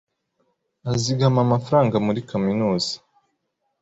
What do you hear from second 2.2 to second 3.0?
kaminuza.